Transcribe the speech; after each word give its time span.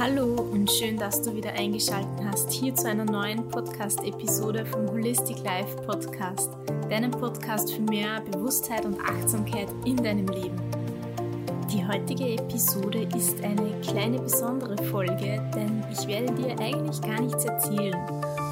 Hallo 0.00 0.36
und 0.52 0.70
schön, 0.70 0.96
dass 0.96 1.22
du 1.22 1.34
wieder 1.34 1.52
eingeschaltet 1.54 2.24
hast 2.24 2.52
hier 2.52 2.72
zu 2.72 2.88
einer 2.88 3.04
neuen 3.04 3.48
Podcast-Episode 3.48 4.64
vom 4.64 4.88
Holistic 4.92 5.42
Life 5.42 5.74
Podcast, 5.82 6.52
deinem 6.88 7.10
Podcast 7.10 7.74
für 7.74 7.82
mehr 7.82 8.20
Bewusstheit 8.30 8.86
und 8.86 8.96
Achtsamkeit 9.00 9.66
in 9.84 9.96
deinem 9.96 10.28
Leben. 10.28 10.56
Die 11.72 11.84
heutige 11.84 12.40
Episode 12.40 13.08
ist 13.16 13.42
eine 13.42 13.72
kleine 13.80 14.20
besondere 14.20 14.80
Folge, 14.84 15.42
denn 15.56 15.82
ich 15.90 16.06
werde 16.06 16.32
dir 16.32 16.56
eigentlich 16.60 17.00
gar 17.00 17.20
nichts 17.20 17.44
erzählen, 17.44 17.96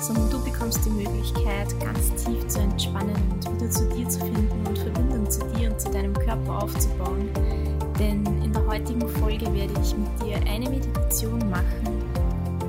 sondern 0.01 0.29
du 0.29 0.43
bekommst 0.43 0.85
die 0.85 0.91
Möglichkeit, 0.91 1.69
ganz 1.79 2.25
tief 2.25 2.45
zu 2.49 2.59
entspannen 2.59 3.15
und 3.33 3.55
wieder 3.55 3.71
zu 3.71 3.89
dir 3.91 4.09
zu 4.09 4.19
finden 4.19 4.67
und 4.67 4.79
Verbindung 4.81 5.31
zu 5.31 5.47
dir 5.55 5.71
und 5.71 5.81
zu 5.81 5.93
deinem 5.93 6.15
Körper 6.15 6.65
aufzubauen 6.65 7.31
denn 7.99 8.25
in 8.43 8.53
der 8.53 8.67
heutigen 8.67 9.09
Folge 9.09 9.47
werde 9.55 9.73
ich 9.83 9.97
mit 9.97 10.23
dir 10.23 10.37
eine 10.51 10.69
Meditation 10.69 11.39
machen, 11.51 12.03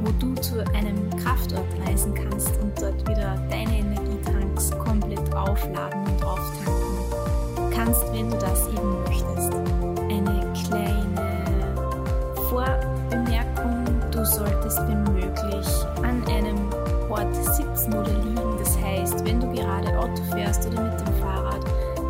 wo 0.04 0.12
du 0.20 0.34
zu 0.42 0.60
einem 0.74 1.10
Kraftort 1.18 1.66
reisen 1.86 2.14
kannst 2.14 2.58
und 2.62 2.80
dort 2.80 3.08
wieder 3.08 3.36
deine 3.50 3.80
Energietanks 3.80 4.72
komplett 4.80 5.36
aufladen 5.36 6.06
und 6.06 6.24
auftanken 6.24 6.88
kannst, 7.74 8.04
wenn 8.14 8.30
du 8.30 8.38
das 8.38 8.68
eben 8.70 9.04
möchtest. 9.04 9.54
Eine 10.10 10.54
kleine 10.66 11.76
Vorbemerkung, 12.50 13.86
du 14.12 14.26
solltest 14.26 14.80
wenn 14.88 15.04
möglich 15.04 15.68
an 16.04 16.24
einem 16.28 16.58
Ort 17.10 17.36
sitzen 17.56 17.94
oder 17.94 18.14
liegen. 18.14 18.58
Das 18.60 18.78
heißt, 18.80 19.26
wenn 19.26 19.40
du 19.40 19.52
gerade 19.52 19.98
Auto 19.98 20.22
fährst 20.34 20.68
oder 20.68 20.84
mit 20.84 21.00
dem 21.00 21.14
Fahrrad, 21.16 21.64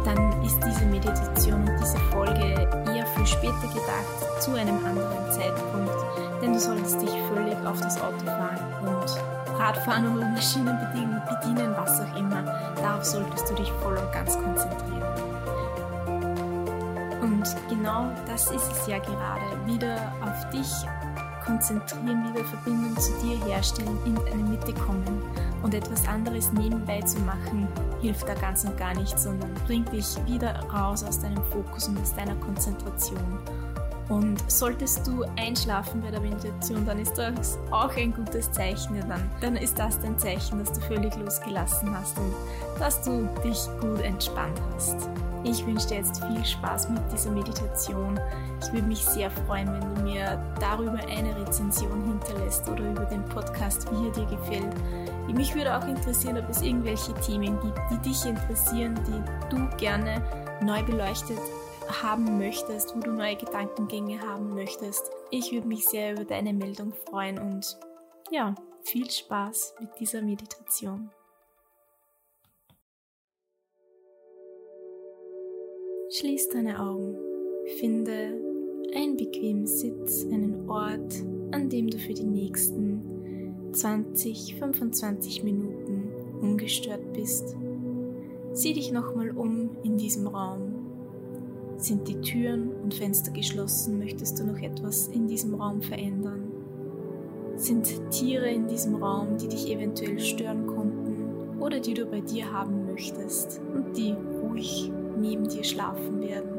dann 0.06 0.42
ist 0.44 0.58
diese 0.66 0.86
Meditation 0.86 1.68
und 1.68 1.80
diese 1.82 1.98
Folge 2.12 2.87
für 3.18 3.26
später 3.26 3.68
gedacht, 3.68 4.42
zu 4.42 4.54
einem 4.54 4.78
anderen 4.86 5.32
Zeitpunkt, 5.32 6.42
denn 6.42 6.54
du 6.54 6.60
solltest 6.60 7.02
dich 7.02 7.12
völlig 7.34 7.58
auf 7.66 7.80
das 7.82 8.00
Auto 8.00 8.26
fahren 8.26 8.60
und 8.82 9.60
Radfahren 9.60 10.16
oder 10.16 10.28
Maschinen 10.28 10.78
bedienen, 10.80 11.22
bedienen, 11.28 11.74
was 11.76 12.00
auch 12.00 12.18
immer. 12.18 12.44
Darauf 12.76 13.04
solltest 13.04 13.50
du 13.50 13.56
dich 13.56 13.72
voll 13.82 13.98
und 13.98 14.12
ganz 14.12 14.38
konzentrieren. 14.38 15.04
Und 17.22 17.56
genau 17.70 18.12
das 18.28 18.52
ist 18.52 18.72
es 18.72 18.88
ja 18.88 19.00
gerade, 19.00 19.66
wieder 19.66 20.12
auf 20.22 20.50
dich 20.52 20.72
konzentrieren, 21.44 22.30
wieder 22.30 22.44
Verbindung 22.46 22.96
zu 22.98 23.12
dir 23.22 23.44
herstellen, 23.46 23.98
in 24.06 24.18
eine 24.32 24.44
Mitte 24.44 24.74
kommen. 24.74 25.24
Und 25.64 25.74
etwas 25.74 26.08
anderes 26.08 26.52
nebenbei 26.52 27.02
zu 27.02 27.20
machen, 27.22 27.68
hilft 28.02 28.28
da 28.28 28.34
ganz 28.34 28.64
und 28.64 28.78
gar 28.78 28.94
nicht, 28.94 29.18
sondern 29.18 29.54
bringt 29.66 29.92
dich 29.92 30.18
wieder 30.26 30.60
raus 30.74 31.04
aus 31.04 31.20
deinem 31.20 31.44
Fokus 31.46 31.88
und 31.88 32.00
aus 32.00 32.16
deiner 32.16 32.36
Konzentration. 32.36 33.40
Und 34.10 34.40
solltest 34.50 35.06
du 35.06 35.26
einschlafen 35.36 36.02
bei 36.02 36.12
der 36.12 36.22
Meditation, 36.22 36.86
dann 36.86 37.00
ist 37.00 37.18
das 37.18 37.58
auch 37.72 37.94
ein 37.98 38.14
gutes 38.14 38.50
Zeichen. 38.52 38.98
Dann, 39.08 39.30
dann 39.42 39.58
ist 39.58 39.78
das 39.78 40.00
dein 40.00 40.18
Zeichen, 40.18 40.60
dass 40.60 40.72
du 40.72 40.80
völlig 40.82 41.14
losgelassen 41.18 41.96
hast 41.98 42.18
und 42.18 42.34
dass 42.80 43.02
du 43.02 43.28
dich 43.44 43.60
gut 43.82 44.00
entspannt 44.00 44.60
hast. 44.74 45.10
Ich 45.44 45.66
wünsche 45.66 45.88
dir 45.88 45.98
jetzt 45.98 46.24
viel 46.24 46.46
Spaß 46.46 46.90
mit 46.90 47.02
dieser 47.12 47.32
Meditation. 47.32 48.20
Ich 48.62 48.72
würde 48.72 48.88
mich 48.88 49.06
sehr 49.06 49.30
freuen, 49.30 49.72
wenn 49.74 49.96
du 49.96 50.02
mir 50.02 50.42
darüber 50.60 51.00
eine 51.10 51.36
Rezension 51.46 52.04
hinterlässt 52.06 52.68
oder 52.70 52.90
über 52.90 53.06
den 53.06 53.24
Podcast, 53.26 53.88
wie 53.92 54.08
er 54.08 54.14
dir 54.14 54.38
gefällt. 54.38 54.76
Mich 55.34 55.54
würde 55.54 55.78
auch 55.78 55.88
interessieren, 55.88 56.38
ob 56.38 56.50
es 56.50 56.62
irgendwelche 56.62 57.14
Themen 57.16 57.60
gibt, 57.60 57.80
die 57.92 58.10
dich 58.10 58.26
interessieren, 58.26 59.00
die 59.08 59.56
du 59.56 59.70
gerne 59.78 60.24
neu 60.64 60.84
beleuchtet 60.84 61.40
haben 62.02 62.38
möchtest, 62.38 62.96
wo 62.96 63.00
du 63.00 63.12
neue 63.12 63.36
Gedankengänge 63.36 64.22
haben 64.22 64.54
möchtest. 64.56 65.10
Ich 65.30 65.52
würde 65.52 65.68
mich 65.68 65.86
sehr 65.86 66.14
über 66.14 66.26
deine 66.26 66.54
Meldung 66.54 66.94
freuen 66.94 67.40
und 67.40 67.78
ja, 68.32 68.56
viel 68.82 69.10
Spaß 69.10 69.76
mit 69.80 69.90
dieser 70.00 70.22
Meditation. 70.22 71.12
Schließ 76.10 76.50
deine 76.50 76.80
Augen, 76.80 77.16
finde 77.80 78.34
einen 78.96 79.18
bequemen 79.18 79.68
Sitz, 79.68 80.24
einen 80.26 80.70
Ort, 80.70 81.22
an 81.52 81.70
dem 81.70 81.90
du 81.90 82.00
für 82.00 82.14
die 82.14 82.24
nächsten 82.24 83.17
20, 83.74 84.56
25 84.56 85.44
Minuten 85.44 86.12
ungestört 86.42 87.14
bist. 87.14 87.56
Sieh 88.54 88.74
dich 88.74 88.92
nochmal 88.92 89.32
um 89.32 89.72
in 89.84 89.98
diesem 89.98 90.28
Raum. 90.28 90.74
Sind 91.78 92.08
die 92.08 92.20
Türen 92.22 92.72
und 92.84 92.94
Fenster 92.94 93.32
geschlossen? 93.32 94.00
Möchtest 94.00 94.40
du 94.40 94.46
noch 94.46 94.60
etwas 94.60 95.10
in 95.10 95.28
diesem 95.28 95.54
Raum 95.56 95.82
verändern? 95.82 96.52
Sind 97.56 98.12
Tiere 98.12 98.50
in 98.50 98.68
diesem 98.68 98.96
Raum, 98.96 99.38
die 99.38 99.48
dich 99.48 99.70
eventuell 99.70 100.20
stören 100.20 100.68
konnten 100.68 101.60
oder 101.60 101.80
die 101.80 101.94
du 101.94 102.06
bei 102.06 102.22
dir 102.22 102.52
haben 102.52 102.86
möchtest 102.86 103.62
und 103.74 103.98
die 103.98 104.16
ruhig 104.42 104.92
neben 105.20 105.48
dir 105.48 105.64
schlafen 105.64 106.22
werden? 106.22 106.50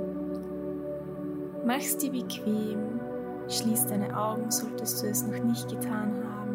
Mach's 1.67 1.97
dir 1.97 2.11
bequem, 2.11 3.01
schließ 3.49 3.87
deine 3.87 4.17
Augen, 4.17 4.51
solltest 4.51 5.03
du 5.03 5.09
es 5.09 5.27
noch 5.27 5.43
nicht 5.45 5.69
getan 5.69 6.13
haben 6.25 6.48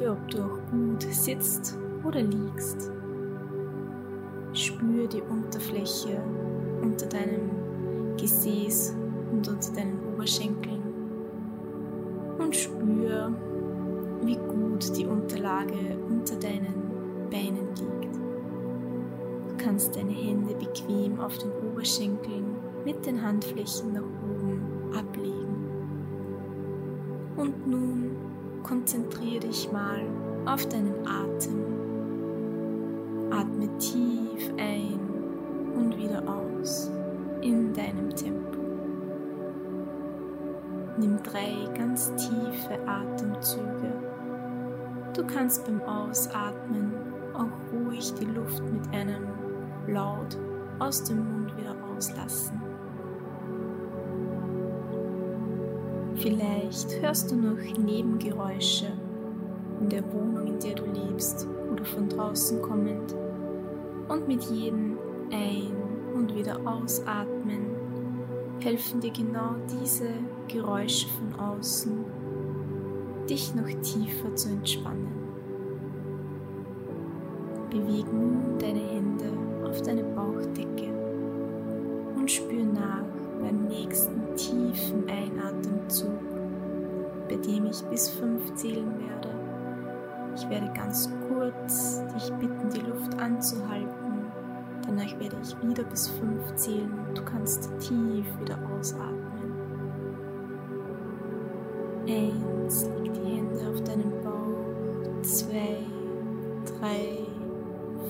prüfe, 0.00 0.10
ob 0.10 0.28
du 0.30 0.38
auch 0.42 0.70
gut 0.70 1.02
sitzt 1.02 1.78
oder 2.04 2.22
liegst. 2.22 2.90
Spür 4.52 5.06
die 5.06 5.22
Unterfläche 5.22 6.20
unter 6.82 7.06
deinem 7.06 8.16
Gesäß 8.16 8.96
und 9.30 9.46
unter 9.48 9.72
deinen 9.72 9.98
Oberschenkeln 10.12 10.82
und 12.38 12.56
spür, 12.56 13.32
wie 14.22 14.36
gut 14.36 14.96
die 14.96 15.06
Unterlage 15.06 15.96
unter 16.08 16.36
deinen 16.36 17.28
Beinen 17.30 17.68
liegt. 17.68 18.14
Du 19.48 19.64
kannst 19.64 19.94
deine 19.94 20.12
Hände 20.12 20.54
bequem 20.54 21.20
auf 21.20 21.38
den 21.38 21.50
Oberschenkeln 21.70 22.56
mit 22.84 23.04
den 23.06 23.22
Handflächen 23.22 23.92
nach 23.92 24.02
oben 24.02 24.62
ablegen. 24.94 25.66
Und 27.36 27.66
nun 27.66 28.29
konzentriere 28.62 29.40
dich 29.40 29.70
mal 29.72 30.00
auf 30.46 30.66
deinen 30.68 31.06
Atem. 31.06 31.64
Atme 33.30 33.68
tief 33.78 34.52
ein 34.58 35.00
und 35.74 35.96
wieder 35.96 36.22
aus 36.26 36.90
in 37.42 37.72
deinem 37.72 38.10
Tempo. 38.10 38.58
Nimm 40.98 41.22
drei 41.22 41.66
ganz 41.76 42.12
tiefe 42.16 42.78
Atemzüge. 42.86 43.92
Du 45.14 45.26
kannst 45.26 45.64
beim 45.64 45.80
Ausatmen 45.82 46.92
auch 47.34 47.48
ruhig 47.72 48.12
die 48.14 48.26
Luft 48.26 48.62
mit 48.70 48.92
einem 48.92 49.24
Laut 49.86 50.36
aus 50.78 51.04
dem 51.04 51.18
Mund 51.18 51.56
wieder 51.56 51.74
auslassen. 51.94 52.69
Vielleicht 56.20 57.00
hörst 57.00 57.30
du 57.30 57.36
noch 57.36 57.78
Nebengeräusche 57.78 58.92
in 59.80 59.88
der 59.88 60.04
Wohnung, 60.12 60.48
in 60.48 60.60
der 60.60 60.74
du 60.74 60.84
lebst 60.84 61.48
oder 61.72 61.82
von 61.82 62.10
draußen 62.10 62.60
kommend. 62.60 63.14
Und 64.06 64.28
mit 64.28 64.42
jedem 64.44 64.98
Ein- 65.32 65.72
und 66.14 66.34
wieder 66.34 66.60
Ausatmen 66.66 67.70
helfen 68.60 69.00
dir 69.00 69.12
genau 69.12 69.54
diese 69.72 70.10
Geräusche 70.46 71.08
von 71.08 71.40
außen, 71.40 72.04
dich 73.26 73.54
noch 73.54 73.70
tiefer 73.80 74.34
zu 74.36 74.50
entspannen. 74.50 75.08
Beweg 77.70 78.12
nun 78.12 78.58
deine 78.58 78.80
Hände 78.80 79.32
auf 79.64 79.80
deine 79.80 80.04
Bauchdecke 80.04 80.92
und 82.18 82.30
spür 82.30 82.64
nach 82.64 83.04
beim 83.40 83.68
nächsten 83.68 84.20
tiefen 84.36 85.04
Einatemzug, 85.08 86.09
bei 86.09 86.09
dem 87.46 87.66
ich 87.66 87.82
bis 87.84 88.08
fünf 88.08 88.54
zählen 88.54 88.92
werde. 88.98 89.28
Ich 90.34 90.48
werde 90.48 90.70
ganz 90.74 91.10
kurz 91.28 92.02
dich 92.14 92.32
bitten, 92.34 92.70
die 92.70 92.80
Luft 92.80 93.18
anzuhalten. 93.18 94.10
Danach 94.86 95.18
werde 95.20 95.36
ich 95.42 95.56
wieder 95.62 95.84
bis 95.84 96.08
fünf 96.08 96.54
zählen 96.54 96.92
und 97.06 97.18
du 97.18 97.24
kannst 97.24 97.70
tief 97.80 98.26
wieder 98.40 98.58
ausatmen. 98.72 99.30
Eins, 102.08 102.88
leg 103.02 103.12
die 103.12 103.36
Hände 103.36 103.68
auf 103.70 103.82
deinen 103.84 104.10
Bauch. 104.22 105.22
Zwei, 105.22 105.76
drei, 106.64 107.18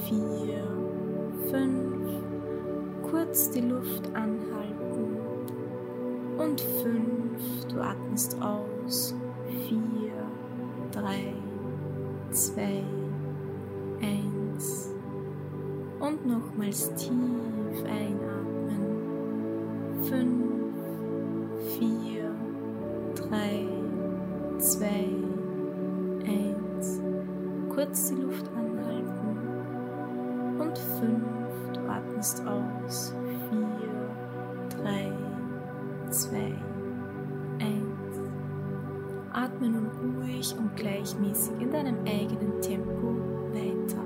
vier, 0.07 0.63
fünf. 1.51 2.09
Kurz 3.11 3.51
die 3.51 3.63
Luft 3.63 4.07
anhalten. 4.15 5.17
Und 6.39 6.61
fünf, 6.83 7.67
du 7.69 7.81
atmest 7.81 8.41
aus. 8.41 9.15
3, 11.01 11.33
2, 12.31 12.85
1 14.03 14.91
und 15.99 16.27
nochmals 16.27 16.95
tief 16.95 17.11
einatmen. 17.87 18.85
5, 20.03 20.29
4, 21.79 22.31
3, 23.15 23.67
2, 24.59 24.87
1. 26.27 27.01
Kurz 27.75 28.09
die 28.11 28.17
Luft 28.17 28.47
anhalten 28.55 29.39
und 30.61 30.77
5, 30.77 31.23
du 31.73 31.81
atmest 31.89 32.43
aus. 32.47 33.15
Und 40.59 40.77
gleichmäßig 40.77 41.61
in 41.61 41.71
deinem 41.71 41.99
eigenen 42.07 42.61
Tempo 42.61 43.17
weiter. 43.53 44.05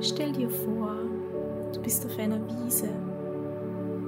Stell 0.00 0.32
dir 0.32 0.50
vor, 0.50 0.96
du 1.72 1.80
bist 1.80 2.04
auf 2.06 2.18
einer 2.18 2.40
Wiese. 2.48 2.88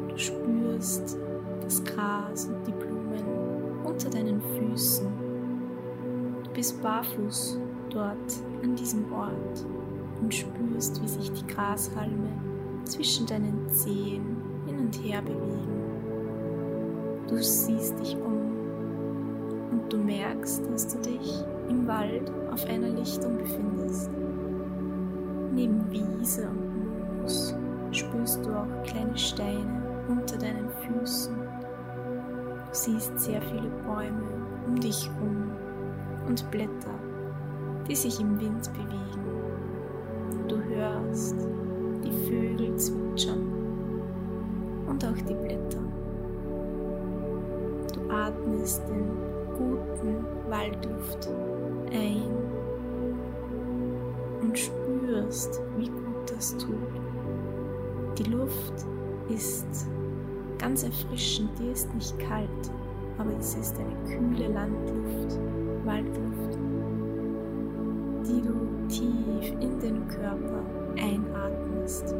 Du 0.08 0.16
spürst 0.18 1.18
das 1.62 1.82
Gras 1.84 2.46
und 2.46 2.66
die 2.66 2.72
Blumen 2.72 3.24
unter 3.84 4.10
deinen 4.10 4.40
Füßen. 4.40 5.06
Du 6.44 6.50
bist 6.50 6.82
barfuß 6.82 7.58
dort 7.90 8.42
an 8.62 8.74
diesem 8.76 9.12
Ort 9.12 9.66
und 10.20 10.34
spürst, 10.34 11.02
wie 11.02 11.08
sich 11.08 11.32
die 11.32 11.46
Grashalme 11.46 12.30
zwischen 12.84 13.26
deinen 13.26 13.68
Zehen 13.70 14.36
hin 14.66 14.78
und 14.78 14.94
her 15.02 15.22
bewegen. 15.22 15.76
Du 17.28 17.42
siehst 17.42 17.98
dich 17.98 18.16
um 18.16 18.35
du 19.88 19.98
merkst, 19.98 20.62
dass 20.70 20.88
du 20.88 20.98
dich 20.98 21.44
im 21.68 21.86
Wald 21.86 22.30
auf 22.52 22.64
einer 22.66 22.88
Lichtung 22.88 23.38
befindest. 23.38 24.10
Neben 25.52 25.90
Wiese 25.90 26.48
und 26.48 27.20
Moos 27.20 27.54
spürst 27.92 28.44
du 28.44 28.50
auch 28.50 28.82
kleine 28.84 29.16
Steine 29.16 29.82
unter 30.08 30.36
deinen 30.36 30.68
Füßen. 30.70 31.34
Du 31.34 32.72
siehst 32.72 33.18
sehr 33.18 33.40
viele 33.42 33.70
Bäume 33.86 34.22
um 34.66 34.78
dich 34.80 35.08
herum 35.08 35.52
und 36.26 36.50
Blätter, 36.50 36.98
die 37.88 37.94
sich 37.94 38.20
im 38.20 38.38
Wind 38.40 38.70
bewegen. 38.72 40.46
Du 40.48 40.56
hörst 40.62 41.36
die 42.04 42.12
Vögel 42.28 42.76
zwitschern 42.76 43.46
und 44.86 45.04
auch 45.04 45.16
die 45.28 45.34
Blätter. 45.34 45.78
Du 47.94 48.10
atmest 48.10 48.82
den 48.88 49.35
guten 49.56 50.24
Waldluft 50.48 51.28
ein 51.92 52.22
und 54.42 54.58
spürst, 54.58 55.60
wie 55.76 55.88
gut 55.88 56.30
das 56.30 56.56
tut. 56.56 56.74
Die 58.18 58.30
Luft 58.30 58.86
ist 59.28 59.86
ganz 60.58 60.82
erfrischend, 60.82 61.50
die 61.58 61.70
ist 61.70 61.92
nicht 61.94 62.18
kalt, 62.18 62.48
aber 63.18 63.32
es 63.38 63.54
ist 63.54 63.76
eine 63.78 63.94
kühle 64.04 64.48
Landluft, 64.52 65.38
Waldluft, 65.84 66.58
die 68.26 68.42
du 68.42 68.88
tief 68.88 69.52
in 69.60 69.78
den 69.80 70.08
Körper 70.08 70.62
einatmest. 70.96 72.14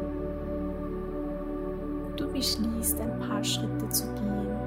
Du 2.15 2.27
beschließt 2.31 2.99
ein 2.99 3.19
paar 3.19 3.43
Schritte 3.43 3.89
zu 3.89 4.05
gehen 4.15 4.66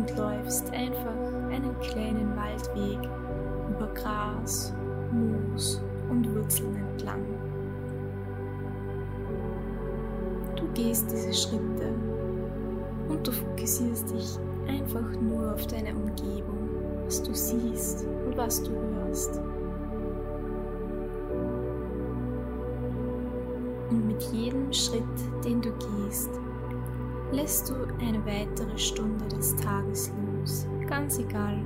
und 0.00 0.16
läufst 0.16 0.70
einfach 0.72 1.14
einen 1.50 1.78
kleinen 1.80 2.34
Waldweg 2.36 2.98
über 3.70 3.86
Gras, 3.94 4.72
Moos 5.12 5.82
und 6.08 6.34
Wurzeln 6.34 6.76
entlang. 6.76 7.24
Du 10.56 10.66
gehst 10.74 11.10
diese 11.10 11.34
Schritte 11.34 11.94
und 13.08 13.26
du 13.26 13.32
fokussierst 13.32 14.10
dich 14.10 14.38
einfach 14.66 15.10
nur 15.20 15.52
auf 15.52 15.66
deine 15.66 15.94
Umgebung, 15.94 16.68
was 17.04 17.22
du 17.22 17.34
siehst 17.34 18.06
und 18.26 18.36
was 18.36 18.62
du 18.62 18.70
hörst. 18.70 19.40
Und 23.90 24.06
mit 24.06 24.22
jedem 24.32 24.72
Schritt, 24.72 25.02
den 25.44 25.60
du 25.60 25.70
gehst, 25.72 26.30
lässt 27.32 27.70
du 27.70 27.74
eine 28.00 28.24
weitere 28.26 28.76
Stunde 28.76 29.24
des 29.26 29.54
Tages 29.56 30.12
los, 30.34 30.66
ganz 30.88 31.18
egal, 31.18 31.58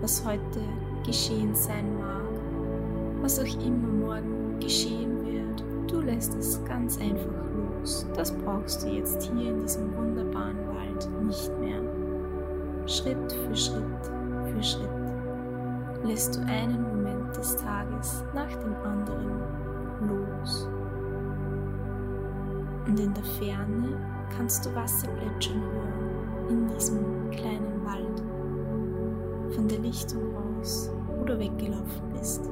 was 0.00 0.24
heute 0.24 0.60
geschehen 1.04 1.54
sein 1.54 1.98
mag, 1.98 3.22
was 3.22 3.38
auch 3.40 3.66
immer 3.66 3.88
morgen 3.88 4.58
geschehen 4.60 5.24
wird, 5.24 5.64
du 5.90 6.00
lässt 6.00 6.34
es 6.34 6.62
ganz 6.64 6.98
einfach 6.98 7.44
los. 7.56 8.06
Das 8.14 8.32
brauchst 8.32 8.84
du 8.84 8.88
jetzt 8.88 9.22
hier 9.22 9.50
in 9.50 9.60
diesem 9.60 9.96
wunderbaren 9.96 10.58
Wald 10.68 11.08
nicht 11.24 11.50
mehr. 11.58 11.80
Schritt 12.86 13.32
für 13.32 13.56
Schritt 13.56 13.84
für 14.52 14.62
Schritt 14.62 14.88
lässt 16.04 16.36
du 16.36 16.40
einen 16.40 16.82
Moment 16.82 17.36
des 17.36 17.56
Tages 17.56 18.24
nach 18.34 18.54
dem 18.56 18.74
anderen 18.84 19.40
los. 20.08 20.68
Und 22.86 23.00
in 23.00 23.12
der 23.12 23.24
Ferne 23.24 24.17
kannst 24.36 24.64
du 24.66 24.74
Wasser 24.74 25.08
plätschern 25.08 25.62
hören 25.62 26.48
in 26.48 26.66
diesem 26.68 27.30
kleinen 27.30 27.84
Wald. 27.84 29.54
Von 29.54 29.68
der 29.68 29.78
Lichtung 29.78 30.22
aus, 30.36 30.90
wo 31.16 31.24
du 31.24 31.38
weggelaufen 31.38 32.12
bist. 32.12 32.48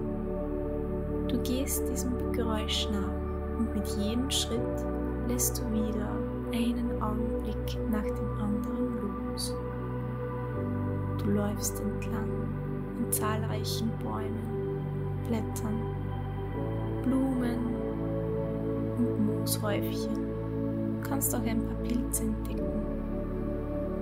Du 1.29 1.39
gehst 1.43 1.89
diesem 1.89 2.33
Geräusch 2.33 2.89
nach 2.91 3.59
und 3.59 3.75
mit 3.75 3.87
jedem 3.89 4.31
Schritt 4.31 4.61
lässt 5.29 5.59
du 5.59 5.73
wieder 5.73 6.09
einen 6.53 7.03
Augenblick 7.03 7.79
nach 7.91 8.05
dem 8.05 8.41
anderen 8.41 9.33
los. 9.33 9.55
Du 11.19 11.31
läufst 11.31 11.81
entlang 11.81 12.31
an 12.99 13.13
zahlreichen 13.13 13.91
Bäumen, 14.03 14.81
Blättern, 15.27 15.81
Blumen 17.03 17.75
und 18.99 19.27
Mooshäufchen. 19.27 20.26
Kannst 21.03 21.35
auch 21.35 21.43
ein 21.45 21.63
paar 21.65 21.77
Pilze 21.83 22.25
entdecken. 22.25 22.67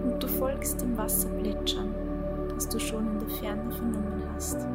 Und 0.04 0.22
du 0.22 0.26
folgst 0.26 0.80
dem 0.80 0.96
Wasserplätschern, 0.96 1.94
das 2.48 2.68
du 2.68 2.78
schon 2.78 3.06
in 3.06 3.18
der 3.20 3.28
Ferne 3.28 3.70
vernommen 3.70 4.22
hast. 4.34 4.66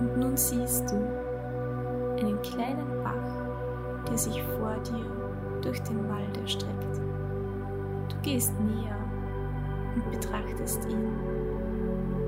Und 0.00 0.18
nun 0.18 0.36
siehst 0.36 0.90
du 0.90 0.96
einen 2.20 2.40
kleinen 2.42 3.02
Bach, 3.02 4.04
der 4.08 4.18
sich 4.18 4.42
vor 4.42 4.76
dir 4.84 5.04
durch 5.62 5.82
den 5.82 6.08
Wald 6.08 6.36
erstreckt. 6.42 7.00
Du 8.08 8.16
gehst 8.22 8.52
näher 8.60 8.96
und 9.94 10.10
betrachtest 10.10 10.86
ihn. 10.88 11.08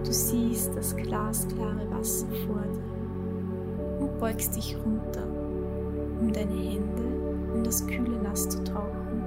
Du 0.04 0.12
siehst 0.12 0.74
das 0.76 0.96
glasklare 0.96 1.90
Wasser 1.90 2.26
vor 2.46 2.62
dir 2.62 4.00
und 4.00 4.18
beugst 4.18 4.56
dich 4.56 4.76
runter, 4.76 5.26
um 6.20 6.32
deine 6.32 6.54
Hände 6.54 7.27
in 7.58 7.64
das 7.64 7.84
kühle 7.86 8.22
Nass 8.22 8.48
zu 8.48 8.62
tauchen. 8.62 9.24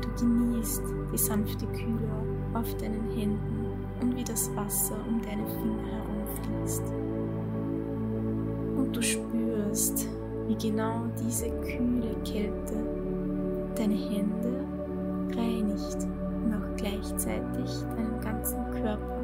Du 0.00 0.24
genießt 0.24 0.82
die 1.12 1.18
sanfte 1.18 1.66
Kühle 1.66 2.10
auf 2.54 2.74
deinen 2.76 3.10
Händen 3.10 3.66
und 4.00 4.16
wie 4.16 4.24
das 4.24 4.50
Wasser 4.56 4.96
um 5.06 5.20
deine 5.20 5.46
Finger 5.46 5.84
herumfließt. 5.92 6.84
Und 8.78 8.96
du 8.96 9.02
spürst, 9.02 10.08
wie 10.46 10.56
genau 10.56 11.04
diese 11.22 11.50
kühle 11.50 12.14
Kälte 12.24 12.76
deine 13.76 13.94
Hände 13.94 14.64
reinigt 15.36 15.98
und 16.44 16.54
auch 16.54 16.76
gleichzeitig 16.76 17.70
deinen 17.94 18.20
ganzen 18.20 18.70
Körper. 18.70 19.19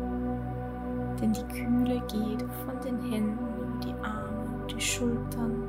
Denn 1.20 1.32
die 1.32 1.44
Kühle 1.54 2.02
geht 2.08 2.42
von 2.64 2.80
den 2.84 3.00
Händen 3.10 3.38
über 3.58 3.78
die 3.82 3.94
Arme, 4.04 4.66
die 4.70 4.80
Schultern, 4.80 5.62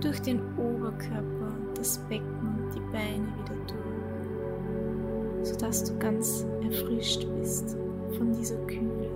durch 0.00 0.20
den 0.22 0.40
Oberkörper, 0.56 1.52
das 1.74 1.98
Becken 2.08 2.58
und 2.58 2.74
die 2.74 2.80
Beine 2.92 3.26
wieder 3.38 3.56
durch, 3.66 5.46
sodass 5.46 5.84
du 5.84 5.98
ganz 5.98 6.46
erfrischt 6.62 7.26
bist 7.38 7.76
von 8.16 8.32
dieser 8.32 8.56
Kühle, 8.66 9.10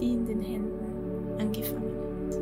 die 0.00 0.12
in 0.12 0.26
den 0.26 0.40
Händen 0.40 1.40
angefangen 1.40 1.94
hat. 2.28 2.38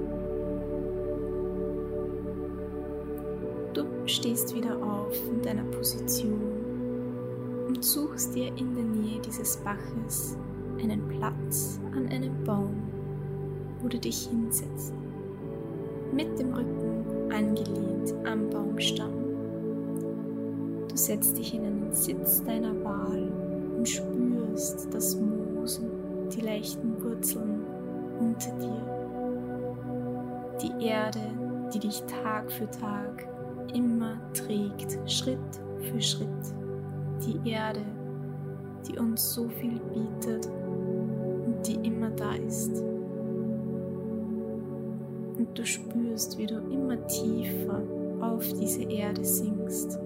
Du 3.74 3.84
stehst 4.06 4.54
wieder 4.54 4.76
auf 4.82 5.14
in 5.28 5.42
deiner 5.42 5.64
Position 5.64 6.40
und 7.68 7.84
suchst 7.84 8.34
dir 8.34 8.48
in 8.56 8.74
der 8.74 8.84
Nähe 8.84 9.20
dieses 9.20 9.56
Baches 9.58 10.36
einen 10.82 11.08
Platz 11.08 11.80
an 11.94 12.08
einem 12.08 12.44
Baum, 12.44 12.74
wo 13.80 13.88
du 13.88 13.98
dich 13.98 14.26
hinsetzt, 14.26 14.92
mit 16.12 16.38
dem 16.38 16.52
Rücken 16.52 17.32
angelehnt 17.32 18.14
am 18.26 18.50
Baumstamm. 18.50 19.12
Du 20.88 20.96
setzt 20.96 21.38
dich 21.38 21.54
in 21.54 21.64
einen 21.64 21.92
Sitz 21.92 22.42
deiner 22.42 22.74
Wahl 22.84 23.30
und 23.76 23.88
spürst 23.88 24.92
das 24.92 25.16
Moos 25.16 25.78
und 25.78 26.34
die 26.34 26.42
leichten 26.42 27.02
Wurzeln 27.02 27.64
unter 28.20 28.50
dir. 28.58 28.92
Die 30.62 30.84
Erde, 30.86 31.20
die 31.72 31.78
dich 31.78 32.02
Tag 32.02 32.50
für 32.50 32.70
Tag 32.70 33.26
immer 33.74 34.20
trägt, 34.34 34.98
Schritt 35.10 35.38
für 35.80 36.00
Schritt. 36.00 36.28
Die 37.26 37.50
Erde, 37.50 37.80
die 38.86 38.98
uns 38.98 39.32
so 39.32 39.48
viel 39.48 39.80
bietet 39.94 40.48
die 41.62 41.86
immer 41.86 42.10
da 42.10 42.34
ist. 42.34 42.82
Und 45.38 45.48
du 45.54 45.64
spürst, 45.64 46.38
wie 46.38 46.46
du 46.46 46.58
immer 46.70 47.06
tiefer 47.06 47.82
auf 48.20 48.46
diese 48.52 48.82
Erde 48.82 49.24
sinkst 49.24 49.98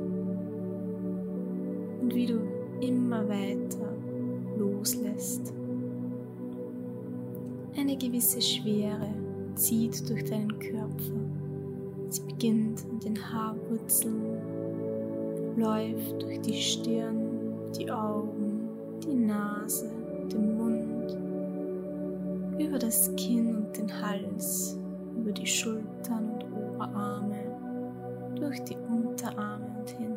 und 2.00 2.14
wie 2.14 2.26
du 2.26 2.40
immer 2.80 3.28
weiter 3.28 3.92
loslässt. 4.58 5.52
Eine 7.76 7.96
gewisse 7.96 8.40
Schwere 8.40 9.08
zieht 9.54 10.08
durch 10.08 10.24
deinen 10.24 10.58
Körper. 10.58 11.12
Sie 12.08 12.22
beginnt 12.22 12.84
an 12.90 13.00
den 13.00 13.18
Haarwurzeln, 13.18 14.38
läuft 15.56 16.22
durch 16.22 16.40
die 16.40 16.54
Stirn, 16.54 17.16
die 17.78 17.90
Augen, 17.90 18.68
die 19.04 19.14
Nase, 19.14 19.90
den 20.32 20.56
Mund, 20.56 20.95
über 22.58 22.78
das 22.78 23.14
Kinn 23.16 23.56
und 23.56 23.76
den 23.76 24.02
Hals, 24.02 24.78
über 25.16 25.32
die 25.32 25.46
Schultern 25.46 26.30
und 26.30 26.44
Oberarme, 26.52 27.36
durch 28.36 28.62
die 28.64 28.76
Unterarme 28.76 29.66
und 29.78 29.98
Hände. 29.98 30.16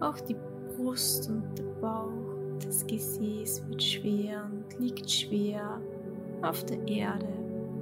Auch 0.00 0.18
die 0.20 0.36
Brust 0.76 1.28
und 1.30 1.58
der 1.58 1.64
Bauch, 1.80 2.10
das 2.64 2.86
Gesäß 2.86 3.68
wird 3.68 3.82
schwer 3.82 4.48
und 4.50 4.78
liegt 4.78 5.10
schwer 5.10 5.80
auf 6.42 6.64
der 6.64 6.86
Erde 6.86 7.28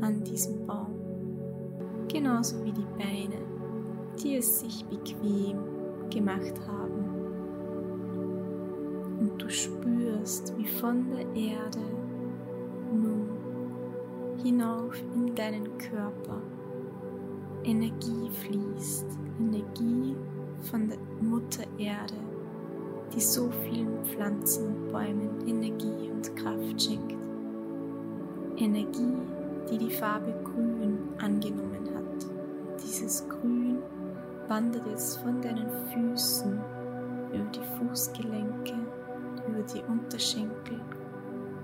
an 0.00 0.22
diesem 0.24 0.66
Baum. 0.66 0.94
Genauso 2.08 2.64
wie 2.64 2.72
die 2.72 2.86
Beine, 2.98 3.40
die 4.22 4.36
es 4.36 4.60
sich 4.60 4.84
bequem 4.86 5.58
gemacht 6.10 6.54
haben. 6.66 7.04
Und 9.20 9.42
du 9.42 9.48
spürst, 9.48 10.56
wie 10.56 10.66
von 10.66 11.10
der 11.10 11.26
Erde 11.34 11.80
hinauf 14.44 14.94
in 15.14 15.34
deinen 15.34 15.78
Körper 15.78 16.42
Energie 17.64 18.28
fließt, 18.30 19.06
Energie 19.40 20.14
von 20.70 20.86
der 20.86 20.98
Mutter 21.22 21.64
Erde, 21.78 22.20
die 23.14 23.20
so 23.22 23.50
vielen 23.62 24.04
Pflanzen 24.04 24.66
und 24.66 24.92
Bäumen 24.92 25.48
Energie 25.48 26.10
und 26.10 26.36
Kraft 26.36 26.82
schenkt. 26.82 27.16
Energie, 28.56 29.16
die 29.70 29.78
die 29.78 29.90
Farbe 29.90 30.34
Grün 30.44 30.98
angenommen 31.18 31.88
hat. 31.94 32.26
Dieses 32.82 33.26
Grün 33.26 33.78
wandert 34.46 34.86
jetzt 34.88 35.16
von 35.20 35.40
deinen 35.40 35.70
Füßen 35.90 36.60
über 37.32 37.50
die 37.50 37.88
Fußgelenke, 37.88 38.74
über 39.48 39.62
die 39.62 39.82
Unterschenkel, 39.90 40.80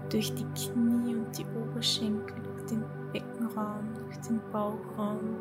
durch 0.09 0.33
die 0.35 0.47
Knie 0.55 1.15
und 1.15 1.37
die 1.37 1.45
Oberschenkel, 1.63 2.41
den 2.71 2.85
Beckenraum, 3.13 3.89
durch 4.05 4.17
den 4.29 4.41
Bauchraum, 4.53 5.37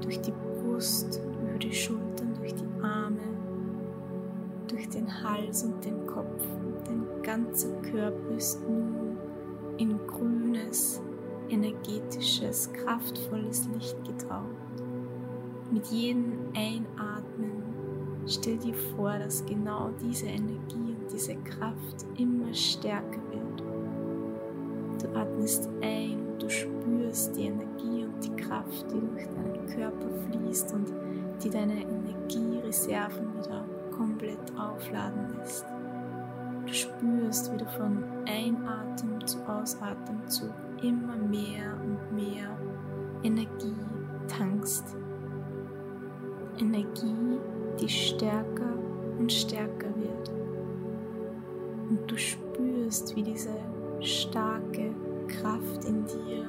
durch 0.00 0.20
die 0.20 0.32
Brust, 0.32 1.20
über 1.42 1.58
die 1.58 1.72
Schultern, 1.72 2.34
durch 2.38 2.54
die 2.54 2.82
Arme, 2.82 3.20
durch 4.68 4.88
den 4.88 5.06
Hals 5.22 5.64
und 5.64 5.84
den 5.84 6.06
Kopf. 6.06 6.44
Dein 6.84 7.04
ganzer 7.22 7.70
Körper 7.82 8.36
ist 8.36 8.60
nun 8.68 9.16
in 9.78 9.98
grünes, 10.06 11.00
energetisches, 11.48 12.72
kraftvolles 12.72 13.68
Licht 13.68 13.96
getaucht. 14.04 14.44
Mit 15.70 15.86
jedem 15.86 16.38
Einatmen 16.54 17.62
stell 18.26 18.58
dir 18.58 18.74
vor, 18.74 19.18
dass 19.18 19.44
genau 19.46 19.90
diese 20.00 20.26
Energie 20.26 20.96
und 20.98 21.12
diese 21.12 21.34
Kraft 21.36 22.06
immer 22.16 22.52
stärker 22.52 23.20
wird. 23.30 23.62
Du 25.02 25.08
atmest 25.18 25.68
ein 25.80 26.17
du 26.38 26.48
spürst 26.48 27.36
die 27.36 27.46
Energie 27.46 28.04
und 28.04 28.24
die 28.24 28.36
Kraft, 28.42 28.86
die 28.92 29.00
durch 29.00 29.26
deinen 29.28 29.66
Körper 29.66 30.08
fließt 30.30 30.72
und 30.74 30.92
die 31.42 31.50
deine 31.50 31.82
Energiereserven 31.82 33.34
wieder 33.38 33.64
komplett 33.96 34.38
aufladen 34.58 35.36
lässt. 35.36 35.66
Du 36.66 36.72
spürst, 36.72 37.52
wie 37.52 37.56
du 37.56 37.66
von 37.66 38.04
Einatmen 38.26 39.26
zu 39.26 39.38
Ausatemzug 39.48 40.52
immer 40.82 41.16
mehr 41.16 41.78
und 41.82 42.14
mehr 42.14 42.58
Energie 43.22 43.74
tankst. 44.28 44.96
Energie, 46.58 47.38
die 47.80 47.88
stärker 47.88 48.74
und 49.18 49.32
stärker 49.32 49.88
wird. 49.96 50.30
Und 51.88 52.10
du 52.10 52.16
spürst, 52.16 53.16
wie 53.16 53.22
diese 53.22 53.56
starke 54.00 54.90
Kraft 55.28 55.84
in 55.84 56.04
dir 56.04 56.46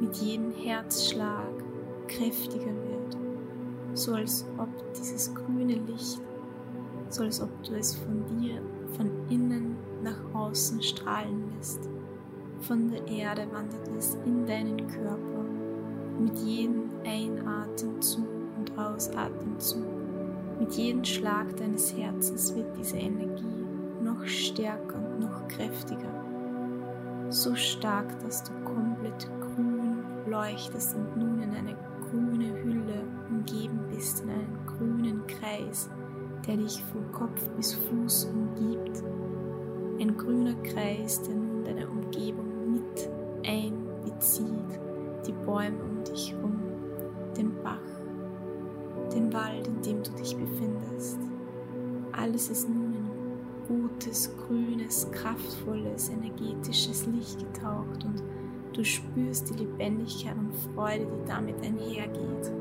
mit 0.00 0.16
jedem 0.16 0.50
Herzschlag 0.52 1.52
kräftiger 2.08 2.66
wird, 2.66 3.16
so 3.94 4.14
als 4.14 4.46
ob 4.58 4.68
dieses 4.94 5.34
grüne 5.34 5.74
Licht, 5.74 6.20
so 7.08 7.22
als 7.22 7.40
ob 7.40 7.50
du 7.62 7.74
es 7.74 7.94
von 7.94 8.24
dir, 8.26 8.60
von 8.96 9.10
innen 9.28 9.76
nach 10.02 10.18
außen 10.34 10.82
strahlen 10.82 11.52
lässt. 11.56 11.88
Von 12.60 12.90
der 12.90 13.06
Erde 13.06 13.46
wandert 13.52 13.88
es 13.96 14.16
in 14.24 14.46
deinen 14.46 14.76
Körper. 14.88 15.44
Mit 16.18 16.38
jedem 16.38 16.90
Einatemzug 17.04 18.26
und 18.58 18.78
Ausatemzug, 18.78 19.86
mit 20.60 20.72
jedem 20.74 21.04
Schlag 21.04 21.56
deines 21.56 21.96
Herzens 21.96 22.54
wird 22.54 22.76
diese 22.78 22.96
Energie 22.96 23.64
noch 24.02 24.24
stärker 24.26 24.98
und 24.98 25.20
noch 25.20 25.48
kräftiger. 25.48 26.21
So 27.32 27.54
stark, 27.54 28.20
dass 28.20 28.44
du 28.44 28.52
komplett 28.62 29.26
grün 29.40 30.04
leuchtest 30.26 30.94
und 30.94 31.16
nun 31.16 31.40
in 31.40 31.50
eine 31.52 31.74
grüne 32.02 32.52
Hülle 32.62 33.04
umgeben 33.30 33.80
bist, 33.88 34.22
in 34.22 34.28
einen 34.28 34.58
grünen 34.66 35.26
Kreis, 35.26 35.88
der 36.46 36.58
dich 36.58 36.84
von 36.92 37.10
Kopf 37.10 37.48
bis 37.56 37.72
Fuß 37.72 38.26
umgibt. 38.26 39.02
Ein 39.98 40.14
grüner 40.14 40.54
Kreis, 40.62 41.22
der 41.22 41.34
nun 41.34 41.64
deine 41.64 41.88
Umgebung 41.88 42.70
mit 42.70 43.08
einbezieht, 43.46 44.78
die 45.26 45.32
Bäume 45.32 45.82
um 45.82 46.04
dich 46.04 46.34
herum, 46.34 46.60
den 47.34 47.54
Bach, 47.62 47.80
den 49.14 49.32
Wald, 49.32 49.68
in 49.68 49.80
dem 49.80 50.02
du 50.02 50.10
dich 50.20 50.36
befindest. 50.36 51.18
Alles 52.12 52.50
ist 52.50 52.68
nun 52.68 52.91
gutes, 53.68 54.30
grünes, 54.46 55.10
kraftvolles, 55.10 56.10
energetisches 56.10 57.06
Licht 57.06 57.38
getaucht 57.38 58.04
und 58.04 58.22
du 58.72 58.84
spürst 58.84 59.50
die 59.50 59.64
Lebendigkeit 59.64 60.36
und 60.36 60.54
Freude, 60.74 61.06
die 61.06 61.28
damit 61.28 61.56
einhergeht. 61.62 62.52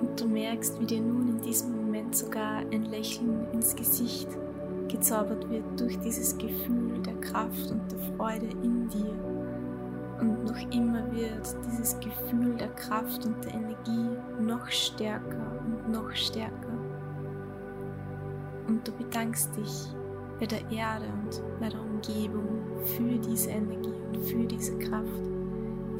Und 0.00 0.20
du 0.20 0.26
merkst, 0.26 0.80
wie 0.80 0.86
dir 0.86 1.00
nun 1.00 1.28
in 1.28 1.40
diesem 1.40 1.76
Moment 1.76 2.16
sogar 2.16 2.58
ein 2.58 2.84
Lächeln 2.86 3.46
ins 3.52 3.74
Gesicht 3.74 4.28
gezaubert 4.88 5.48
wird 5.48 5.64
durch 5.78 5.98
dieses 6.00 6.36
Gefühl 6.36 7.00
der 7.04 7.14
Kraft 7.20 7.70
und 7.70 7.80
der 7.90 7.98
Freude 8.16 8.46
in 8.62 8.88
dir. 8.88 9.14
Und 10.20 10.44
noch 10.44 10.74
immer 10.74 11.10
wird 11.12 11.56
dieses 11.66 11.98
Gefühl 12.00 12.54
der 12.58 12.68
Kraft 12.68 13.24
und 13.26 13.44
der 13.44 13.54
Energie 13.54 14.16
noch 14.40 14.68
stärker 14.68 15.60
und 15.64 15.90
noch 15.90 16.10
stärker. 16.12 16.71
Und 18.66 18.86
du 18.86 18.92
bedankst 18.92 19.56
dich 19.56 19.88
bei 20.38 20.46
der 20.46 20.60
Erde 20.70 21.06
und 21.22 21.42
bei 21.60 21.68
der 21.68 21.80
Umgebung 21.80 22.62
für 22.84 23.18
diese 23.18 23.50
Energie 23.50 23.94
und 24.12 24.24
für 24.24 24.44
diese 24.44 24.76
Kraft, 24.78 25.22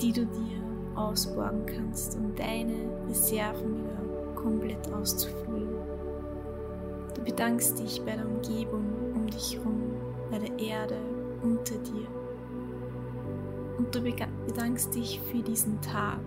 die 0.01 0.13
du 0.13 0.27
dir 0.27 0.63
ausborgen 0.97 1.65
kannst, 1.67 2.17
um 2.17 2.35
deine 2.35 2.75
Reserven 3.09 3.77
wieder 3.77 4.35
komplett 4.35 4.93
auszufüllen. 4.93 5.69
Du 7.15 7.23
bedankst 7.23 7.79
dich 7.79 8.03
bei 8.05 8.17
der 8.17 8.27
Umgebung 8.27 8.85
um 9.15 9.27
dich 9.27 9.57
herum, 9.57 9.93
bei 10.31 10.39
der 10.39 10.59
Erde 10.59 10.97
unter 11.43 11.77
dir. 11.79 12.07
Und 13.79 13.95
du 13.95 14.01
bedankst 14.47 14.95
dich 14.95 15.21
für 15.21 15.43
diesen 15.43 15.81
Tag, 15.81 16.21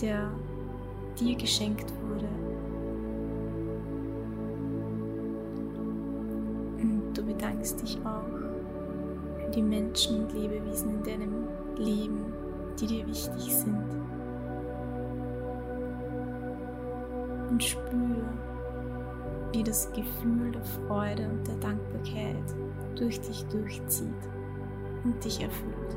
der 0.00 0.30
dir 1.18 1.36
geschenkt 1.36 1.92
wurde. 2.08 2.28
Bedankst 7.62 7.82
dich 7.82 7.98
auch 8.04 8.24
für 9.38 9.50
die 9.50 9.62
Menschen 9.62 10.24
und 10.24 10.32
Lebewesen 10.32 10.90
in 10.90 11.02
deinem 11.04 11.48
Leben, 11.76 12.32
die 12.80 12.86
dir 12.86 13.06
wichtig 13.06 13.54
sind. 13.54 13.86
Und 17.48 17.62
spüre, 17.62 18.24
wie 19.52 19.62
das 19.62 19.92
Gefühl 19.92 20.50
der 20.52 20.64
Freude 20.64 21.28
und 21.28 21.46
der 21.46 21.56
Dankbarkeit 21.56 22.56
durch 22.96 23.20
dich 23.20 23.44
durchzieht 23.46 24.08
und 25.04 25.24
dich 25.24 25.40
erfüllt. 25.40 25.96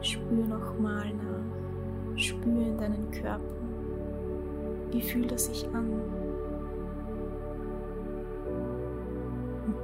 Spür 0.00 0.44
nochmal 0.48 1.12
nach, 1.14 2.18
spür 2.18 2.66
in 2.66 2.78
deinen 2.78 3.10
Körper. 3.12 3.40
Wie 4.90 5.02
fühlt 5.02 5.30
er 5.30 5.38
sich 5.38 5.68
an? 5.72 6.21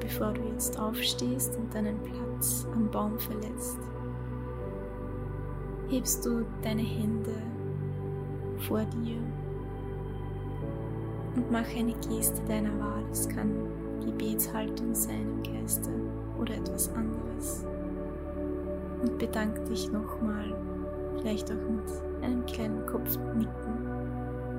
Bevor 0.01 0.33
du 0.33 0.43
jetzt 0.53 0.79
aufstehst 0.79 1.57
und 1.57 1.75
deinen 1.75 1.99
Platz 2.03 2.67
am 2.73 2.91
Baum 2.91 3.19
verlässt, 3.19 3.79
hebst 5.89 6.25
du 6.25 6.45
deine 6.63 6.83
Hände 6.83 7.35
vor 8.59 8.85
dir 8.85 9.19
und 11.37 11.51
mach 11.51 11.69
eine 11.77 11.95
Geste 12.09 12.43
deiner 12.49 12.79
Wahl. 12.81 13.05
Es 13.11 13.29
kann 13.29 13.53
Gebetshaltung 14.05 14.95
sein 14.95 15.23
im 15.23 15.43
Geiste 15.43 15.91
oder 16.41 16.55
etwas 16.55 16.93
anderes. 16.95 17.65
Und 19.03 19.19
bedank 19.19 19.65
dich 19.67 19.91
nochmal, 19.93 20.55
vielleicht 21.19 21.51
auch 21.51 21.71
mit 21.71 22.23
einem 22.23 22.45
kleinen 22.47 22.85
Kopfnicken 22.87 23.49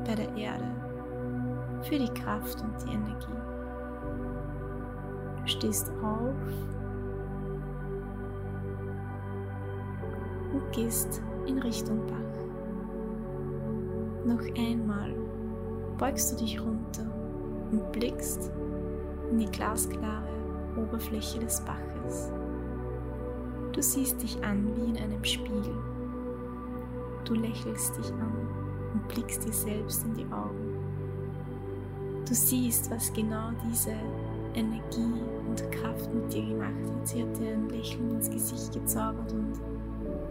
bei 0.05 0.15
der 0.15 0.33
Erde 0.37 0.67
für 1.83 1.97
die 1.97 2.13
Kraft 2.13 2.61
und 2.61 2.73
die 2.85 2.93
Energie. 2.93 3.58
Stehst 5.49 5.91
auf 6.03 6.35
und 10.53 10.71
gehst 10.71 11.23
in 11.47 11.57
Richtung 11.57 12.05
Bach. 12.05 12.15
Noch 14.27 14.43
einmal 14.55 15.15
beugst 15.97 16.33
du 16.33 16.35
dich 16.45 16.61
runter 16.61 17.11
und 17.71 17.91
blickst 17.91 18.51
in 19.31 19.39
die 19.39 19.47
glasklare 19.47 20.29
Oberfläche 20.77 21.39
des 21.39 21.61
Baches. 21.61 22.31
Du 23.71 23.81
siehst 23.81 24.21
dich 24.21 24.43
an 24.43 24.67
wie 24.75 24.91
in 24.91 24.97
einem 24.97 25.23
Spiegel. 25.23 25.75
Du 27.25 27.33
lächelst 27.33 27.97
dich 27.97 28.13
an 28.13 28.33
und 28.93 29.07
blickst 29.07 29.47
dir 29.47 29.53
selbst 29.53 30.05
in 30.05 30.13
die 30.13 30.31
Augen. 30.31 30.75
Du 32.27 32.35
siehst, 32.35 32.91
was 32.91 33.11
genau 33.13 33.49
diese 33.67 33.95
Energie 34.55 35.13
und 35.47 35.71
Kraft 35.71 36.13
mit 36.13 36.33
dir 36.33 36.45
gemacht 36.45 36.89
hat. 36.89 37.07
Sie 37.07 37.23
hat 37.23 37.37
dir 37.37 37.53
ein 37.53 37.69
Lächeln 37.69 38.11
ins 38.11 38.29
Gesicht 38.29 38.73
gezaubert 38.73 39.31
und 39.31 39.53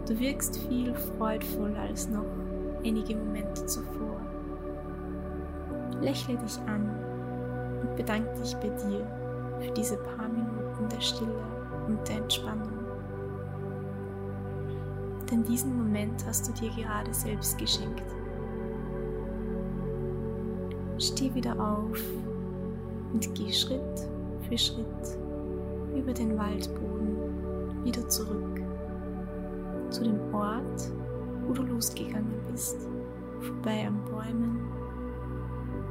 du 0.07 0.19
wirkst 0.19 0.57
viel 0.67 0.93
freudvoller 0.93 1.79
als 1.79 2.09
noch 2.09 2.25
einige 2.83 3.15
Momente 3.15 3.65
zuvor. 3.65 4.19
Lächle 6.01 6.37
dich 6.37 6.57
an 6.67 6.89
und 7.81 7.95
bedanke 7.95 8.33
dich 8.41 8.55
bei 8.55 8.69
dir 8.69 9.05
für 9.59 9.71
diese 9.71 9.97
paar 9.97 10.27
Minuten 10.27 10.87
der 10.89 11.01
Stille 11.01 11.43
und 11.87 12.07
der 12.07 12.17
Entspannung. 12.17 12.69
Denn 15.29 15.43
diesen 15.43 15.77
Moment 15.77 16.25
hast 16.25 16.47
du 16.47 16.53
dir 16.53 16.71
gerade 16.71 17.13
selbst 17.13 17.57
geschenkt. 17.57 18.03
Steh 20.97 21.33
wieder 21.33 21.57
auf 21.59 21.99
und 23.13 23.33
geh 23.35 23.51
Schritt 23.51 24.07
für 24.47 24.57
Schritt 24.57 25.17
über 25.95 26.13
den 26.13 26.37
Waldboden 26.37 27.83
wieder 27.83 28.07
zurück 28.09 28.61
zu 29.89 30.03
dem 30.03 30.19
Ort, 30.33 30.91
wo 31.47 31.53
du 31.53 31.63
losgegangen 31.63 32.39
bist, 32.51 32.87
vorbei 33.41 33.87
an 33.87 33.99
Bäumen, 34.05 34.59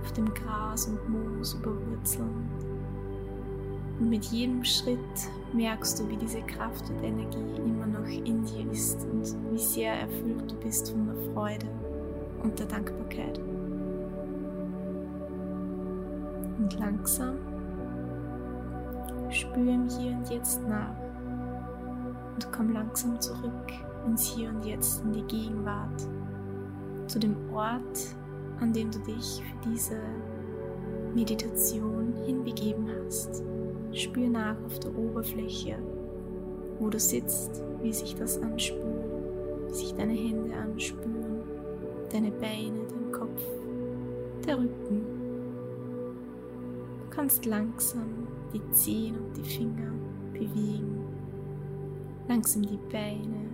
auf 0.02 0.12
dem 0.12 0.32
Gras 0.34 0.86
und 0.86 1.08
Moos 1.08 1.54
über 1.54 1.72
Wurzeln. 1.90 2.48
Und 3.98 4.10
mit 4.10 4.24
jedem 4.26 4.64
Schritt 4.64 4.98
merkst 5.52 5.98
du, 5.98 6.08
wie 6.08 6.16
diese 6.16 6.40
Kraft 6.42 6.88
und 6.90 7.02
Energie 7.02 7.60
immer 7.64 7.86
noch 7.86 8.06
in 8.06 8.44
dir 8.44 8.70
ist 8.70 9.04
und 9.04 9.34
wie 9.50 9.58
sehr 9.58 9.94
erfüllt 9.94 10.50
du 10.50 10.54
bist 10.56 10.92
von 10.92 11.06
der 11.06 11.32
Freude 11.32 11.66
und 12.44 12.58
der 12.58 12.66
Dankbarkeit. 12.66 13.40
Und 16.68 16.80
langsam 16.80 17.38
spür 19.30 19.72
im 19.72 19.88
Hier 19.88 20.12
und 20.12 20.28
Jetzt 20.28 20.60
nach 20.68 20.94
und 22.34 22.52
komm 22.52 22.74
langsam 22.74 23.18
zurück 23.18 23.72
ins 24.06 24.26
Hier 24.26 24.50
und 24.50 24.66
Jetzt, 24.66 25.02
in 25.02 25.12
die 25.12 25.22
Gegenwart, 25.22 26.06
zu 27.06 27.18
dem 27.18 27.36
Ort, 27.54 28.14
an 28.60 28.74
dem 28.74 28.90
du 28.90 28.98
dich 28.98 29.42
für 29.42 29.70
diese 29.70 29.98
Meditation 31.14 32.12
hinbegeben 32.26 32.86
hast. 33.02 33.42
Spür 33.92 34.28
nach 34.28 34.56
auf 34.66 34.78
der 34.80 34.94
Oberfläche, 34.94 35.78
wo 36.78 36.90
du 36.90 37.00
sitzt, 37.00 37.62
wie 37.80 37.94
sich 37.94 38.14
das 38.14 38.42
anspürt, 38.42 39.06
wie 39.68 39.74
sich 39.74 39.94
deine 39.94 40.12
Hände 40.12 40.54
anspüren, 40.54 41.44
deine 42.12 42.30
Beine, 42.30 42.80
dein 42.90 43.10
Kopf, 43.10 43.42
der 44.46 44.58
Rücken. 44.58 45.17
Du 47.08 47.14
kannst 47.14 47.46
langsam 47.46 48.28
die 48.52 48.60
Zehen 48.72 49.16
und 49.16 49.34
die 49.34 49.42
Finger 49.42 49.92
bewegen, 50.34 51.06
langsam 52.28 52.62
die 52.62 52.78
Beine, 52.92 53.48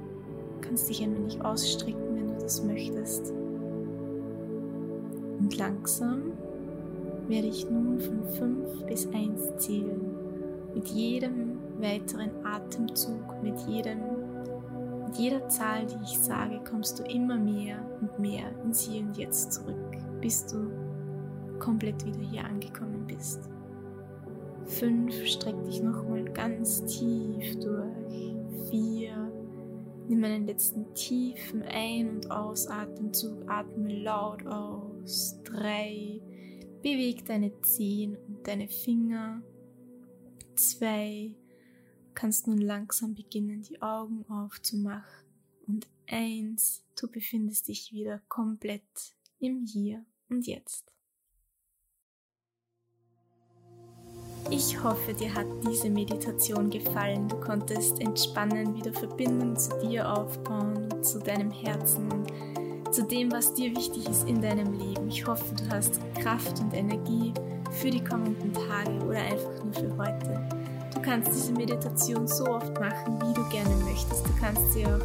kannst 0.61 0.89
dich 0.89 1.03
ein 1.03 1.17
wenig 1.17 1.41
ausstrecken, 1.41 2.17
wenn 2.17 2.27
du 2.27 2.35
das 2.35 2.65
möchtest. 2.65 3.33
Und 5.39 5.57
langsam 5.57 6.33
werde 7.29 7.47
ich 7.47 7.71
nun 7.71 8.01
von 8.01 8.25
5 8.25 8.87
bis 8.87 9.07
1 9.07 9.57
zählen. 9.59 10.01
Mit 10.75 10.89
jedem 10.89 11.59
weiteren 11.79 12.31
Atemzug, 12.45 13.41
mit 13.41 13.59
jedem 13.69 14.01
mit 15.07 15.17
jeder 15.17 15.49
Zahl, 15.49 15.87
die 15.87 16.03
ich 16.03 16.19
sage, 16.19 16.61
kommst 16.69 16.99
du 16.99 17.05
immer 17.05 17.37
mehr 17.37 17.77
und 18.01 18.19
mehr 18.19 18.47
ins 18.65 18.81
Hier 18.81 19.03
und 19.03 19.17
Jetzt 19.17 19.53
zurück, 19.53 19.97
bis 20.21 20.45
du 20.47 20.84
komplett 21.59 22.05
wieder 22.05 22.21
hier 22.21 22.45
angekommen 22.45 23.07
bist. 23.07 23.49
Fünf, 24.67 25.15
streck 25.27 25.63
dich 25.65 25.83
nochmal 25.83 26.25
ganz 26.25 26.85
tief 26.87 27.59
durch. 27.61 28.35
Vier, 28.71 29.31
nimm 30.09 30.25
einen 30.25 30.47
letzten 30.47 30.95
tiefen 30.95 31.63
Ein- 31.63 32.17
und 32.17 32.31
Ausatemzug, 32.31 33.49
atme 33.49 34.03
laut 34.03 34.47
aus. 34.47 35.39
Drei, 35.45 36.21
beweg 36.83 37.25
deine 37.27 37.61
Zehen 37.61 38.17
und 38.27 38.47
deine 38.47 38.69
Finger. 38.69 39.43
Zwei, 40.57 41.37
kannst 42.15 42.47
nun 42.47 42.59
langsam 42.59 43.15
beginnen, 43.15 43.63
die 43.63 43.83
Augen 43.83 44.25
aufzumachen. 44.31 45.29
Und 45.67 45.87
eins, 46.09 46.85
du 46.99 47.11
befindest 47.11 47.69
dich 47.69 47.93
wieder 47.93 48.21
komplett 48.29 49.17
im 49.39 49.65
Hier 49.67 50.05
und 50.29 50.47
Jetzt. 50.47 50.91
Ich 54.51 54.83
hoffe, 54.83 55.15
dir 55.15 55.35
hat 55.35 55.47
diese 55.67 55.89
Meditation 55.89 56.69
gefallen. 56.69 57.29
Du 57.29 57.37
konntest 57.37 58.01
entspannen, 58.01 58.75
wieder 58.75 58.93
Verbindung 58.93 59.57
zu 59.57 59.71
dir 59.81 60.11
aufbauen, 60.11 60.87
zu 61.03 61.19
deinem 61.19 61.51
Herzen, 61.51 62.09
zu 62.91 63.05
dem, 63.05 63.33
was 63.33 63.55
dir 63.55 63.75
wichtig 63.75 64.09
ist 64.09 64.29
in 64.29 64.43
deinem 64.43 64.73
Leben. 64.75 65.09
Ich 65.09 65.27
hoffe, 65.27 65.55
du 65.55 65.75
hast 65.75 65.99
Kraft 66.21 66.61
und 66.61 66.75
Energie 66.75 67.33
für 67.73 67.91
die 67.91 68.05
kommenden 68.05 68.53
Tage 68.53 69.05
oder 69.05 69.19
einfach 69.19 69.65
nur 69.65 69.73
für 69.73 69.97
heute. 69.97 70.49
Du 70.95 71.01
kannst 71.01 71.35
diese 71.35 71.53
Meditation 71.53 72.29
so 72.29 72.45
oft 72.47 72.79
machen, 72.79 73.19
wie 73.23 73.35
du 73.35 73.49
gerne 73.49 73.75
möchtest. 73.85 74.27
Du 74.27 74.33
kannst 74.39 74.73
sie 74.73 74.87
auch 74.87 75.01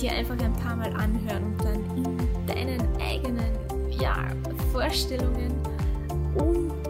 dir 0.00 0.12
einfach 0.12 0.38
ein 0.38 0.52
paar 0.54 0.76
Mal 0.76 0.92
anhören 0.94 1.44
und 1.44 1.64
dann 1.64 1.96
in 1.96 2.46
deinen 2.46 2.80
eigenen 3.00 3.52
ja, 4.00 4.28
Vorstellungen 4.72 5.52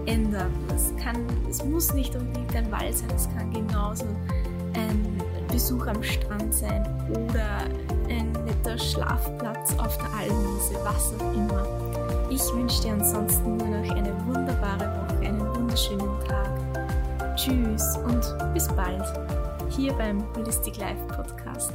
umändern. 0.08 0.52
Es, 0.74 0.94
kann, 1.02 1.16
es 1.48 1.64
muss 1.64 1.92
nicht 1.92 2.14
unbedingt 2.16 2.54
ein 2.56 2.70
Wald 2.72 2.96
sein, 2.96 3.08
es 3.14 3.28
kann 3.36 3.52
genauso 3.52 4.04
ein 4.74 5.22
Besuch 5.50 5.86
am 5.86 6.02
Strand 6.02 6.52
sein 6.52 6.82
oder 7.10 7.64
ein 8.08 8.32
netter 8.44 8.78
Schlafplatz 8.78 9.76
auf 9.78 9.96
der 9.98 10.10
Almwiese, 10.20 10.76
was 10.84 11.14
auch 11.14 11.34
immer. 11.34 11.66
Ich 12.30 12.42
wünsche 12.54 12.82
dir 12.82 12.92
ansonsten 12.92 13.56
nur 13.56 13.66
noch 13.66 13.96
eine 13.96 14.14
wunderbare 14.26 14.86
Woche, 14.86 15.26
einen 15.26 15.40
wunderschönen 15.54 16.08
Tag. 16.26 17.36
Tschüss 17.36 17.96
und 18.04 18.52
bis 18.52 18.68
bald 18.68 19.04
hier 19.70 19.92
beim 19.94 20.22
Holistic 20.34 20.76
Life 20.78 21.02
Podcast. 21.08 21.72